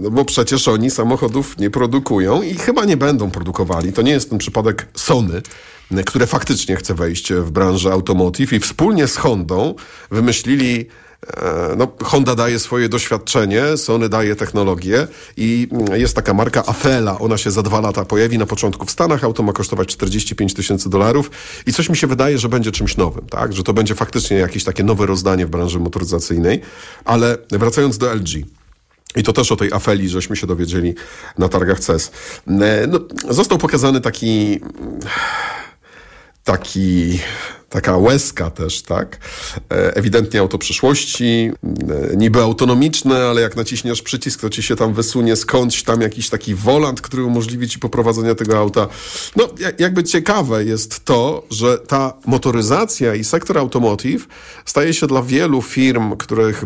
no 0.00 0.10
bo 0.10 0.24
przecież 0.24 0.68
oni 0.68 0.90
samochodów 0.90 1.58
nie 1.58 1.70
produkują 1.70 2.42
i 2.42 2.54
chyba 2.54 2.84
nie 2.84 2.96
będą 2.96 3.30
produkowali. 3.30 3.92
To 3.92 4.02
nie 4.02 4.12
jest 4.12 4.30
ten 4.30 4.38
przypadek 4.38 4.86
Sony, 4.94 5.36
e, 5.36 5.42
które 6.06 6.26
faktycznie 6.26 6.76
chce 6.76 6.94
wejść 6.94 7.32
w 7.32 7.50
branżę 7.50 7.92
automotive 7.92 8.52
i 8.52 8.60
wspólnie 8.60 9.08
z 9.08 9.16
Hondą 9.16 9.74
wymyślili 10.10 10.86
e, 11.36 11.74
no, 11.76 11.88
Honda 12.02 12.34
daje 12.34 12.58
swoje 12.58 12.88
doświadczenie, 12.88 13.76
Sony 13.76 14.08
daje 14.08 14.36
technologię 14.36 15.06
i 15.36 15.68
jest 15.92 16.16
taka 16.16 16.34
marka 16.34 16.66
Afela. 16.66 17.18
Ona 17.18 17.38
się 17.38 17.50
za 17.50 17.62
dwa 17.62 17.80
lata 17.80 18.04
pojawi 18.04 18.38
na 18.38 18.46
początku 18.46 18.86
w 18.86 18.90
Stanach. 18.90 19.24
Auto 19.24 19.42
ma 19.42 19.52
kosztować 19.52 19.88
45 19.88 20.54
tysięcy 20.54 20.90
dolarów 20.90 21.30
i 21.66 21.72
coś 21.72 21.88
mi 21.88 21.96
się 21.96 22.06
wydaje, 22.06 22.38
że 22.38 22.48
będzie 22.48 22.72
czymś 22.72 22.96
nowym, 22.96 23.26
tak? 23.26 23.52
Że 23.52 23.62
to 23.62 23.72
będzie 23.72 23.94
faktycznie 23.94 24.36
jakieś 24.36 24.64
takie 24.64 24.84
nowe 24.84 25.06
rozdanie 25.06 25.46
w 25.46 25.50
branży 25.50 25.78
motoryzacyjnej. 25.78 26.60
Ale 27.04 27.38
wracając 27.50 27.98
do 27.98 28.14
LG. 28.14 28.28
I 29.16 29.22
to 29.22 29.32
też 29.32 29.52
o 29.52 29.56
tej 29.56 29.72
afeli, 29.72 30.08
żeśmy 30.08 30.36
się 30.36 30.46
dowiedzieli 30.46 30.94
na 31.38 31.48
targach 31.48 31.80
CES. 31.80 32.10
E, 32.48 32.86
No, 32.86 33.00
został 33.30 33.58
pokazany 33.58 34.00
taki 34.00 34.60
taki, 36.44 37.20
taka 37.72 37.96
łezka 37.96 38.50
też, 38.50 38.82
tak? 38.82 39.18
E, 39.72 39.96
Ewidentnie 39.96 40.40
auto 40.40 40.58
przyszłości, 40.58 41.50
e, 42.12 42.16
niby 42.16 42.40
autonomiczne, 42.42 43.16
ale 43.26 43.40
jak 43.40 43.56
naciśniesz 43.56 44.02
przycisk, 44.02 44.40
to 44.40 44.50
ci 44.50 44.62
się 44.62 44.76
tam 44.76 44.94
wysunie 44.94 45.36
skądś 45.36 45.82
tam 45.82 46.00
jakiś 46.00 46.28
taki 46.30 46.54
wolant, 46.54 47.00
który 47.00 47.24
umożliwi 47.24 47.68
ci 47.68 47.78
poprowadzenie 47.78 48.34
tego 48.34 48.58
auta. 48.58 48.88
No, 49.36 49.48
ja- 49.58 49.72
jakby 49.78 50.04
ciekawe 50.04 50.64
jest 50.64 51.04
to, 51.04 51.46
że 51.50 51.78
ta 51.78 52.12
motoryzacja 52.26 53.14
i 53.14 53.24
sektor 53.24 53.58
automotive 53.58 54.26
staje 54.64 54.94
się 54.94 55.06
dla 55.06 55.22
wielu 55.22 55.62
firm, 55.62 56.16
których 56.16 56.64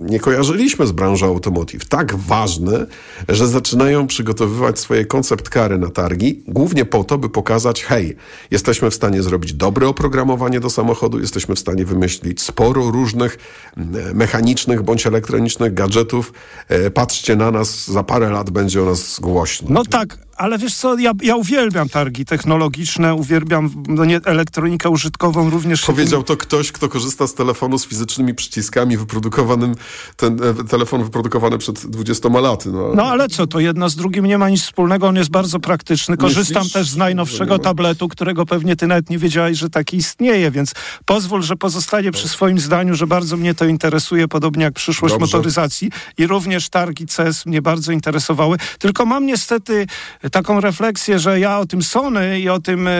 nie 0.00 0.20
kojarzyliśmy 0.20 0.86
z 0.86 0.92
branżą 0.92 1.26
automotive, 1.26 1.84
tak 1.84 2.14
ważny, 2.16 2.86
że 3.28 3.48
zaczynają 3.48 4.06
przygotowywać 4.06 4.78
swoje 4.78 5.04
koncept 5.06 5.48
kary 5.48 5.78
na 5.78 5.90
targi, 5.90 6.42
głównie 6.48 6.84
po 6.84 7.04
to, 7.04 7.18
by 7.18 7.28
pokazać, 7.28 7.84
hej, 7.84 8.16
jesteśmy 8.50 8.90
w 8.90 8.94
stanie 8.94 9.22
zrobić 9.22 9.52
dobre 9.52 9.88
oprogramowanie 9.88 10.27
do 10.60 10.70
samochodu, 10.70 11.20
jesteśmy 11.20 11.54
w 11.54 11.58
stanie 11.58 11.84
wymyślić 11.84 12.42
sporo 12.42 12.90
różnych 12.90 13.38
mm, 13.76 14.16
mechanicznych 14.16 14.82
bądź 14.82 15.06
elektronicznych 15.06 15.74
gadżetów. 15.74 16.32
E, 16.68 16.90
Patrzcie 16.90 17.36
na 17.36 17.50
nas, 17.50 17.88
za 17.90 18.02
parę 18.02 18.30
lat 18.30 18.50
będzie 18.50 18.82
o 18.82 18.84
nas 18.84 19.20
głośno. 19.20 19.68
No 19.70 19.84
tak, 19.84 20.27
ale 20.38 20.58
wiesz 20.58 20.74
co, 20.74 20.98
ja, 20.98 21.12
ja 21.22 21.36
uwielbiam 21.36 21.88
targi 21.88 22.24
technologiczne, 22.24 23.14
uwielbiam 23.14 23.70
no 23.88 24.04
nie, 24.04 24.20
elektronikę 24.24 24.88
użytkową 24.90 25.50
również. 25.50 25.84
Powiedział 25.84 26.22
to 26.22 26.36
ktoś, 26.36 26.72
kto 26.72 26.88
korzysta 26.88 27.26
z 27.26 27.34
telefonu 27.34 27.78
z 27.78 27.86
fizycznymi 27.86 28.34
przyciskami, 28.34 28.96
wyprodukowanym, 28.96 29.74
ten 30.16 30.38
e, 30.42 30.64
telefon 30.64 31.04
wyprodukowany 31.04 31.58
przed 31.58 31.86
20 31.86 32.28
laty. 32.28 32.72
No, 32.72 32.92
No 32.94 33.04
ale 33.04 33.28
co, 33.28 33.46
to 33.46 33.60
jedna 33.60 33.88
z 33.88 33.96
drugim 33.96 34.26
nie 34.26 34.38
ma 34.38 34.48
nic 34.48 34.62
wspólnego, 34.62 35.06
on 35.08 35.16
jest 35.16 35.30
bardzo 35.30 35.60
praktyczny. 35.60 36.16
Korzystam 36.16 36.62
Myślisz, 36.62 36.72
też 36.72 36.88
z 36.90 36.96
najnowszego 36.96 37.54
ma? 37.54 37.58
tabletu, 37.58 38.08
którego 38.08 38.46
pewnie 38.46 38.76
ty 38.76 38.86
nawet 38.86 39.10
nie 39.10 39.18
wiedziałeś, 39.18 39.58
że 39.58 39.70
taki 39.70 39.96
istnieje, 39.96 40.50
więc 40.50 40.74
pozwól, 41.04 41.42
że 41.42 41.56
pozostanie 41.56 42.12
przy 42.12 42.28
swoim 42.28 42.58
zdaniu, 42.58 42.94
że 42.94 43.06
bardzo 43.06 43.36
mnie 43.36 43.54
to 43.54 43.64
interesuje, 43.64 44.28
podobnie 44.28 44.64
jak 44.64 44.74
przyszłość 44.74 45.14
Dobrze. 45.14 45.26
motoryzacji 45.26 45.90
i 46.18 46.26
również 46.26 46.68
targi 46.68 47.06
CES 47.06 47.46
mnie 47.46 47.62
bardzo 47.62 47.92
interesowały. 47.92 48.56
Tylko 48.78 49.06
mam 49.06 49.26
niestety 49.26 49.86
taką 50.30 50.60
refleksję, 50.60 51.18
że 51.18 51.40
ja 51.40 51.58
o 51.58 51.66
tym 51.66 51.82
Sony 51.82 52.40
i 52.40 52.48
o 52.48 52.60
tym 52.60 52.88
e, 52.88 52.92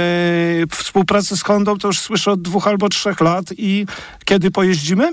współpracy 0.71 1.37
z 1.37 1.43
Hondą 1.43 1.79
to 1.79 1.89
już 1.89 2.01
słyszę 2.01 2.33
od 2.33 2.43
dwóch 2.43 2.67
albo 2.67 2.89
trzech 2.89 3.21
lat 3.21 3.45
i 3.59 3.87
kiedy 4.25 4.51
pojeździmy? 4.51 5.13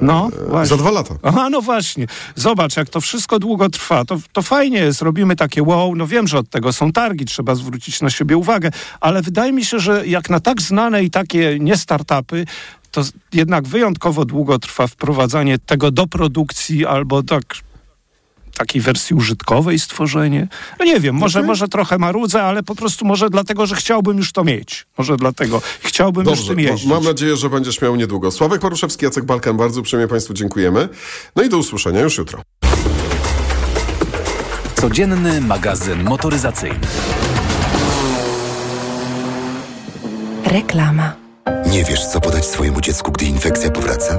No, 0.00 0.30
właśnie. 0.48 0.68
Za 0.68 0.76
dwa 0.76 0.90
lata. 0.90 1.14
Aha, 1.22 1.50
no 1.50 1.60
właśnie. 1.60 2.06
Zobacz, 2.34 2.76
jak 2.76 2.88
to 2.88 3.00
wszystko 3.00 3.38
długo 3.38 3.68
trwa. 3.68 4.04
To, 4.04 4.18
to 4.32 4.42
fajnie 4.42 4.78
jest, 4.78 5.02
robimy 5.02 5.36
takie 5.36 5.62
wow. 5.62 5.96
No 5.96 6.06
wiem, 6.06 6.28
że 6.28 6.38
od 6.38 6.50
tego 6.50 6.72
są 6.72 6.92
targi, 6.92 7.24
trzeba 7.24 7.54
zwrócić 7.54 8.00
na 8.00 8.10
siebie 8.10 8.36
uwagę, 8.36 8.70
ale 9.00 9.22
wydaje 9.22 9.52
mi 9.52 9.64
się, 9.64 9.78
że 9.78 10.06
jak 10.06 10.30
na 10.30 10.40
tak 10.40 10.62
znane 10.62 11.04
i 11.04 11.10
takie 11.10 11.58
nie 11.60 11.76
startupy, 11.76 12.46
to 12.90 13.02
jednak 13.32 13.68
wyjątkowo 13.68 14.24
długo 14.24 14.58
trwa 14.58 14.86
wprowadzanie 14.86 15.58
tego 15.58 15.90
do 15.90 16.06
produkcji 16.06 16.86
albo 16.86 17.22
tak 17.22 17.44
takiej 18.60 18.80
wersji 18.82 19.16
użytkowej 19.16 19.78
stworzenie. 19.78 20.48
No 20.78 20.84
nie 20.84 21.00
wiem, 21.00 21.14
może, 21.14 21.42
może 21.42 21.68
trochę 21.68 21.98
marudzę, 21.98 22.42
ale 22.42 22.62
po 22.62 22.74
prostu 22.74 23.04
może 23.04 23.30
dlatego, 23.30 23.66
że 23.66 23.76
chciałbym 23.76 24.16
już 24.18 24.32
to 24.32 24.44
mieć. 24.44 24.86
Może 24.98 25.16
dlatego 25.16 25.62
chciałbym 25.80 26.26
już 26.26 26.38
Dobrze, 26.38 26.54
tym 26.54 26.64
ma- 26.64 26.70
jeździć. 26.70 26.88
mam 26.88 27.04
nadzieję, 27.04 27.36
że 27.36 27.50
będziesz 27.50 27.80
miał 27.80 27.96
niedługo. 27.96 28.30
Sławek 28.30 28.60
Paruszewski, 28.60 29.04
Jacek 29.04 29.24
Balkan, 29.24 29.56
bardzo 29.56 29.80
uprzejmie 29.80 30.08
Państwu 30.08 30.34
dziękujemy. 30.34 30.88
No 31.36 31.42
i 31.42 31.48
do 31.48 31.58
usłyszenia 31.58 32.00
już 32.00 32.18
jutro. 32.18 32.42
Codzienny 34.74 35.40
magazyn 35.40 36.02
motoryzacyjny. 36.04 36.80
Reklama. 40.44 41.12
Nie 41.70 41.84
wiesz, 41.84 42.06
co 42.06 42.20
podać 42.20 42.46
swojemu 42.46 42.80
dziecku, 42.80 43.12
gdy 43.12 43.24
infekcja 43.26 43.70
powraca? 43.70 44.18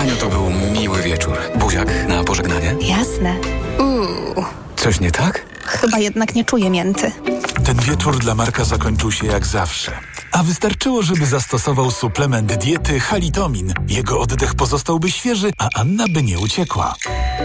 Aniu, 0.00 0.16
to 0.16 0.28
był 0.28 0.50
miły 0.50 1.02
wieczór. 1.02 1.38
Buziak 1.58 2.08
na 2.08 2.24
pożegnanie. 2.24 2.74
Jasne. 2.80 3.36
Uuu, 3.78 4.44
Coś 4.76 5.00
nie 5.00 5.10
tak? 5.10 5.46
chyba 5.64 5.98
jednak 5.98 6.34
nie 6.34 6.44
czuję 6.44 6.70
mięty. 6.70 7.12
Ten 7.64 7.76
wieczór 7.76 8.18
dla 8.18 8.34
Marka 8.34 8.64
zakończył 8.64 9.12
się 9.12 9.26
jak 9.26 9.46
zawsze. 9.46 9.92
A 10.32 10.42
wystarczyło, 10.42 11.02
żeby 11.02 11.26
zastosował 11.26 11.90
suplement 11.90 12.52
diety 12.54 13.00
Halitomin. 13.00 13.74
Jego 13.88 14.20
oddech 14.20 14.54
pozostałby 14.54 15.10
świeży, 15.10 15.50
a 15.58 15.68
Anna 15.74 16.04
by 16.14 16.22
nie 16.22 16.38
uciekła. 16.38 16.94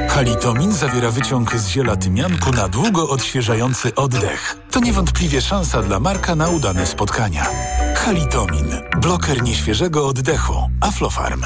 Halitomin 0.10 0.74
zawiera 0.74 1.12
wyciąg 1.12 1.56
z 1.56 1.68
ziela 1.68 1.96
tymianku 1.96 2.52
na 2.52 2.68
długo 2.68 3.10
odświeżający 3.10 3.96
oddech. 3.96 4.58
To 4.72 4.80
niewątpliwie 4.80 5.42
szansa 5.42 5.82
dla 5.82 6.00
Marka 6.00 6.36
na 6.36 6.50
udane 6.50 6.86
spotkania. 6.86 7.48
Halitomin. 7.96 8.68
Bloker 9.02 9.44
nieświeżego 9.44 10.08
oddechu. 10.08 10.54
Aflofarm. 10.82 11.46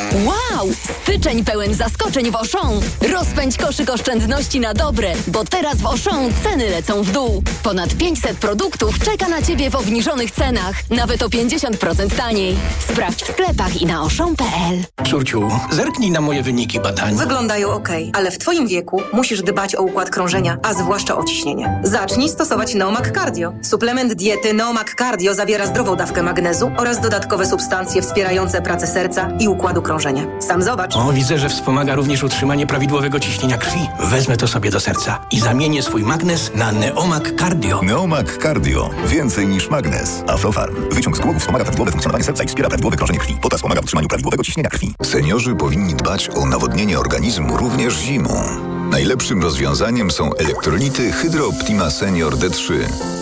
Wow! 0.25 0.67
Styczeń 1.03 1.45
pełen 1.45 1.73
zaskoczeń 1.73 2.31
w 2.31 2.35
Auchan. 2.35 2.79
Rozpędź 3.13 3.57
koszyk 3.57 3.89
oszczędności 3.89 4.59
na 4.59 4.73
dobre, 4.73 5.13
bo 5.27 5.43
teraz 5.43 5.77
w 5.77 5.85
Auchan 5.85 6.29
ceny 6.43 6.69
lecą 6.69 7.03
w 7.03 7.11
dół. 7.11 7.43
Ponad 7.63 7.93
500 7.93 8.37
produktów 8.37 8.99
czeka 8.99 9.27
na 9.27 9.41
Ciebie 9.41 9.69
w 9.69 9.75
obniżonych 9.75 10.31
cenach, 10.31 10.75
nawet 10.89 11.23
o 11.23 11.27
50% 11.29 12.15
taniej. 12.17 12.55
Sprawdź 12.89 13.23
w 13.23 13.31
sklepach 13.31 13.81
i 13.81 13.85
na 13.85 13.97
auchan.pl. 13.97 15.07
Córciu, 15.09 15.49
zerknij 15.71 16.11
na 16.11 16.21
moje 16.21 16.43
wyniki 16.43 16.79
badań. 16.79 17.15
Wyglądają 17.15 17.69
ok, 17.71 17.89
ale 18.13 18.31
w 18.31 18.37
Twoim 18.37 18.67
wieku 18.67 19.01
musisz 19.13 19.41
dbać 19.41 19.75
o 19.75 19.81
układ 19.81 20.09
krążenia, 20.09 20.57
a 20.63 20.73
zwłaszcza 20.73 21.17
o 21.17 21.23
ciśnienie. 21.23 21.81
Zacznij 21.83 22.29
stosować 22.29 22.73
Neomak 22.73 23.11
Cardio. 23.11 23.53
Suplement 23.61 24.13
diety 24.13 24.53
Neomak 24.53 24.95
Cardio 24.95 25.33
zawiera 25.33 25.65
zdrową 25.65 25.95
dawkę 25.95 26.23
magnezu 26.23 26.71
oraz 26.77 27.01
dodatkowe 27.01 27.45
substancje 27.45 28.01
wspierające 28.01 28.61
pracę 28.61 28.87
serca 28.87 29.29
i 29.39 29.47
układu 29.47 29.81
krążenia. 29.81 29.90
Sam 30.39 30.63
zobacz. 30.63 30.95
O, 30.95 31.13
widzę, 31.13 31.37
że 31.37 31.49
wspomaga 31.49 31.95
również 31.95 32.23
utrzymanie 32.23 32.67
prawidłowego 32.67 33.19
ciśnienia 33.19 33.57
krwi. 33.57 33.79
Wezmę 33.99 34.37
to 34.37 34.47
sobie 34.47 34.71
do 34.71 34.79
serca 34.79 35.19
i 35.31 35.39
zamienię 35.39 35.83
swój 35.83 36.03
magnes 36.03 36.51
na 36.55 36.71
Neomak 36.71 37.39
Cardio. 37.39 37.81
Neomak 37.81 38.37
Cardio. 38.37 38.89
Więcej 39.05 39.47
niż 39.47 39.69
magnes. 39.69 40.23
Aflofarm. 40.27 40.75
Wyciąg 40.91 41.17
z 41.17 41.19
głowy 41.19 41.39
wspomaga 41.39 41.63
prawidłowe 41.63 41.91
funkcjonowanie 41.91 42.23
serca 42.23 42.43
i 42.43 42.47
wspiera 42.47 42.69
prawidłowe 42.69 42.97
krążenie 42.97 43.19
krwi. 43.19 43.37
Potas 43.41 43.61
pomaga 43.61 43.81
w 43.81 43.83
utrzymaniu 43.83 44.07
prawidłowego 44.07 44.43
ciśnienia 44.43 44.69
krwi. 44.69 44.93
Seniorzy 45.03 45.55
powinni 45.55 45.95
dbać 45.95 46.29
o 46.35 46.45
nawodnienie 46.45 46.99
organizmu 46.99 47.57
również 47.57 47.93
zimą. 47.93 48.70
Najlepszym 48.91 49.43
rozwiązaniem 49.43 50.11
są 50.11 50.33
elektrolity 50.33 51.11
Hydro 51.11 51.47
Optima 51.47 51.89
Senior 51.89 52.35
D3. 52.37 52.73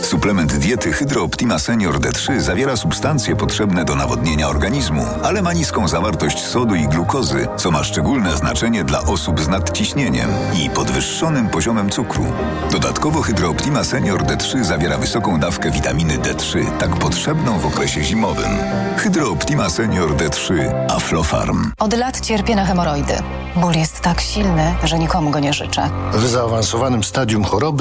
Suplement 0.02 0.58
diety 0.58 0.94
Hydro 0.94 1.24
Optima 1.24 1.60
Senior 1.60 2.00
D3 2.00 2.40
zawiera 2.40 2.78
substancje 2.78 3.36
potrzebne 3.36 3.86
do 3.86 3.96
nawodnienia 3.96 4.48
organizmu, 4.48 5.06
ale 5.24 5.42
ma 5.42 5.54
niską 5.54 5.88
zawartość 5.88 6.48
sodu 6.48 6.76
i 6.76 6.88
glukozy, 6.88 7.48
co 7.58 7.72
ma 7.72 7.84
szczególne 7.84 8.38
znaczenie 8.38 8.84
dla 8.84 9.02
osób 9.02 9.40
z 9.40 9.48
nadciśnieniem 9.48 10.30
i 10.64 10.70
podwyższonym 10.70 11.50
poziomem 11.50 11.90
cukru. 11.90 12.26
Dodatkowo 12.72 13.22
Hydro 13.22 13.50
Optima 13.50 13.84
Senior 13.84 14.24
D3 14.24 14.64
zawiera 14.64 14.98
wysoką 14.98 15.40
dawkę 15.40 15.72
witaminy 15.72 16.18
D3, 16.18 16.66
tak 16.80 16.96
potrzebną 16.96 17.60
w 17.60 17.66
okresie 17.66 18.04
zimowym. 18.04 18.52
Hydro 18.98 19.32
Optima 19.32 19.70
Senior 19.70 20.16
D3 20.16 20.54
Aflofarm. 20.90 21.72
Od 21.80 21.94
lat 21.94 22.22
cierpię 22.22 22.56
na 22.56 22.66
hemoroidy. 22.66 23.14
Ból 23.56 23.74
jest 23.74 24.02
tak 24.02 24.22
silny, 24.22 24.76
że 24.84 25.00
nikomu 25.00 25.32
go 25.32 25.40
nie 25.40 25.54
życzę. 25.60 25.90
W 26.14 26.28
zaawansowanym 26.28 27.04
stadium 27.04 27.44
choroby 27.44 27.78